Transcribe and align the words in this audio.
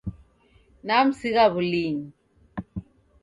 Namsigha 0.87 1.45
wulinyi. 1.53 2.05